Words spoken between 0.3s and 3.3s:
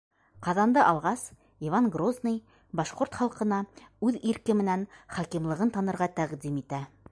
Ҡаҙанды алғас, Иван Грозный башҡорт